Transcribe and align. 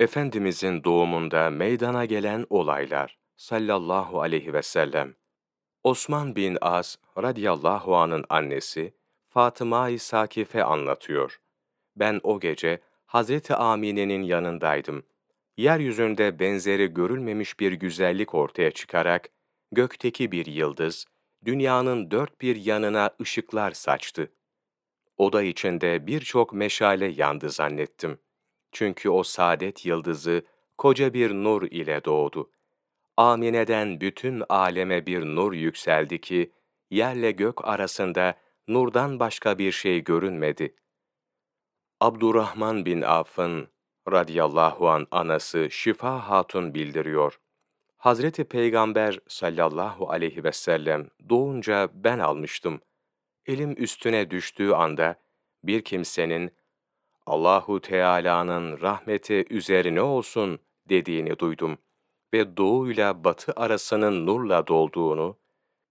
Efendimizin 0.00 0.84
doğumunda 0.84 1.50
meydana 1.50 2.04
gelen 2.04 2.46
olaylar 2.50 3.18
sallallahu 3.36 4.20
aleyhi 4.20 4.52
ve 4.52 4.62
sellem. 4.62 5.14
Osman 5.84 6.36
bin 6.36 6.58
As 6.60 6.96
radıyallahu 7.18 7.96
anın 7.96 8.24
annesi 8.28 8.94
Fatıma-i 9.28 9.98
Sakife 9.98 10.64
anlatıyor. 10.64 11.40
Ben 11.96 12.20
o 12.22 12.40
gece 12.40 12.80
Hazreti 13.06 13.54
Amine'nin 13.54 14.22
yanındaydım. 14.22 15.02
Yeryüzünde 15.56 16.38
benzeri 16.38 16.86
görülmemiş 16.94 17.60
bir 17.60 17.72
güzellik 17.72 18.34
ortaya 18.34 18.70
çıkarak 18.70 19.28
gökteki 19.72 20.32
bir 20.32 20.46
yıldız 20.46 21.06
dünyanın 21.44 22.10
dört 22.10 22.40
bir 22.40 22.56
yanına 22.56 23.10
ışıklar 23.20 23.70
saçtı. 23.70 24.32
Oda 25.16 25.42
içinde 25.42 26.06
birçok 26.06 26.52
meşale 26.52 27.06
yandı 27.06 27.50
zannettim. 27.50 28.18
Çünkü 28.78 29.10
o 29.10 29.22
saadet 29.22 29.86
yıldızı 29.86 30.42
koca 30.78 31.14
bir 31.14 31.30
nur 31.30 31.62
ile 31.62 32.04
doğdu. 32.04 32.50
Amine'den 33.16 34.00
bütün 34.00 34.42
aleme 34.48 35.06
bir 35.06 35.22
nur 35.22 35.52
yükseldi 35.52 36.20
ki, 36.20 36.52
yerle 36.90 37.30
gök 37.30 37.64
arasında 37.64 38.34
nurdan 38.68 39.20
başka 39.20 39.58
bir 39.58 39.72
şey 39.72 40.04
görünmedi. 40.04 40.76
Abdurrahman 42.00 42.84
bin 42.84 43.02
Avf'ın 43.02 43.68
radıyallahu 44.12 44.88
an 44.88 45.06
anası 45.10 45.68
Şifa 45.70 46.28
Hatun 46.28 46.74
bildiriyor. 46.74 47.40
Hazreti 47.96 48.44
Peygamber 48.44 49.20
sallallahu 49.28 50.10
aleyhi 50.10 50.44
ve 50.44 50.52
sellem 50.52 51.08
doğunca 51.28 51.88
ben 51.94 52.18
almıştım. 52.18 52.80
Elim 53.46 53.74
üstüne 53.82 54.30
düştüğü 54.30 54.72
anda 54.72 55.20
bir 55.62 55.82
kimsenin 55.82 56.52
Allahu 57.26 57.80
Teala'nın 57.80 58.80
rahmeti 58.80 59.44
üzerine 59.50 60.02
olsun 60.02 60.58
dediğini 60.88 61.38
duydum 61.38 61.78
ve 62.34 62.56
doğu 62.56 62.90
ile 62.90 63.24
batı 63.24 63.52
arasının 63.56 64.26
nurla 64.26 64.66
dolduğunu 64.66 65.38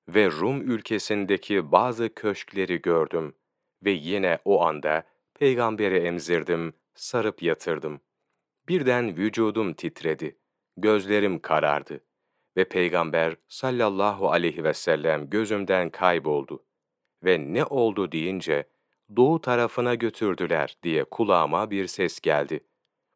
ve 0.09 0.31
Rum 0.31 0.61
ülkesindeki 0.61 1.71
bazı 1.71 2.13
köşkleri 2.13 2.81
gördüm 2.81 3.35
ve 3.83 3.91
yine 3.91 4.39
o 4.45 4.65
anda 4.65 5.03
peygamberi 5.39 5.97
emzirdim, 5.97 6.73
sarıp 6.93 7.43
yatırdım. 7.43 8.01
Birden 8.67 9.17
vücudum 9.17 9.73
titredi, 9.73 10.37
gözlerim 10.77 11.39
karardı 11.39 11.99
ve 12.57 12.65
peygamber 12.65 13.35
sallallahu 13.47 14.31
aleyhi 14.31 14.63
ve 14.63 14.73
sellem 14.73 15.29
gözümden 15.29 15.89
kayboldu 15.89 16.65
ve 17.23 17.53
ne 17.53 17.65
oldu 17.65 18.11
deyince 18.11 18.74
doğu 19.15 19.41
tarafına 19.41 19.95
götürdüler 19.95 20.77
diye 20.83 21.03
kulağıma 21.03 21.71
bir 21.71 21.87
ses 21.87 22.19
geldi. 22.19 22.59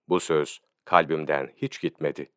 Bu 0.08 0.20
söz 0.20 0.62
kalbimden 0.86 1.54
hiç 1.56 1.82
gitmedi. 1.82 2.32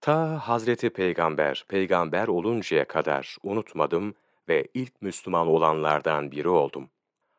Ta 0.00 0.38
Hazreti 0.38 0.90
Peygamber, 0.90 1.64
peygamber 1.68 2.28
oluncaya 2.28 2.84
kadar 2.84 3.36
unutmadım 3.42 4.14
ve 4.48 4.68
ilk 4.74 5.02
Müslüman 5.02 5.46
olanlardan 5.46 6.30
biri 6.30 6.48
oldum. 6.48 6.90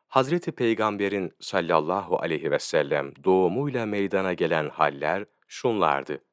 Hazreti 0.08 0.52
Peygamber'in 0.52 1.32
sallallahu 1.40 2.16
aleyhi 2.16 2.50
ve 2.50 2.58
sellem 2.58 3.12
doğumuyla 3.24 3.86
meydana 3.86 4.32
gelen 4.32 4.68
haller 4.68 5.24
şunlardı. 5.48 6.24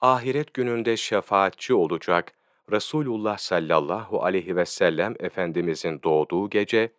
Ahiret 0.00 0.54
gününde 0.54 0.96
şefaatçi 0.96 1.74
olacak 1.74 2.32
Resulullah 2.72 3.38
sallallahu 3.38 4.22
aleyhi 4.22 4.56
ve 4.56 4.66
sellem 4.66 5.14
Efendimizin 5.20 6.02
doğduğu 6.02 6.50
gece, 6.50 6.92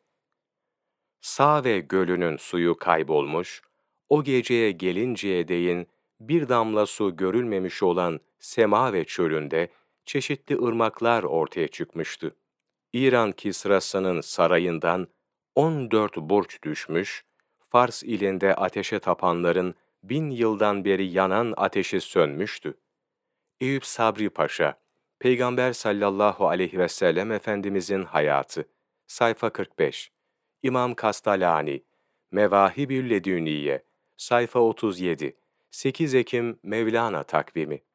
Save 1.28 1.80
gölünün 1.80 2.38
suyu 2.38 2.78
kaybolmuş, 2.78 3.62
o 4.10 4.24
geceye 4.24 4.72
gelinceye 4.72 5.48
değin 5.48 5.88
bir 6.20 6.50
damla 6.50 6.86
su 6.86 7.16
görülmemiş 7.16 7.84
olan 7.84 8.20
Sema 8.40 8.94
ve 8.94 9.06
çölünde 9.06 9.70
çeşitli 10.06 10.66
ırmaklar 10.66 11.24
ortaya 11.24 11.68
çıkmıştı. 11.68 12.36
İran 12.94 13.32
Kisrası'nın 13.32 14.22
sarayından 14.22 15.08
14 15.56 16.18
burç 16.18 16.64
düşmüş, 16.64 17.26
Fars 17.70 18.04
ilinde 18.04 18.56
ateşe 18.56 19.00
tapanların 19.00 19.76
bin 20.04 20.30
yıldan 20.30 20.86
beri 20.86 21.08
yanan 21.08 21.54
ateşi 21.58 22.02
sönmüştü. 22.02 22.74
Eyüp 23.62 23.86
Sabri 23.86 24.30
Paşa, 24.30 24.80
Peygamber 25.20 25.74
sallallahu 25.74 26.48
aleyhi 26.48 26.80
ve 26.80 26.88
sellem 26.88 27.32
Efendimizin 27.32 28.04
hayatı, 28.04 28.68
sayfa 29.08 29.50
45 29.50 30.17
İmam 30.64 30.96
Kastalani, 30.96 31.84
Mevahibül 32.32 33.10
Ledüniye, 33.10 33.84
sayfa 34.18 34.60
37, 34.60 35.38
8 35.72 36.16
Ekim 36.16 36.60
Mevlana 36.64 37.24
takvimi. 37.24 37.88